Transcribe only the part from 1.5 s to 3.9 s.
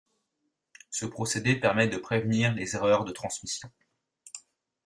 permet de prévenir les erreurs de transmission.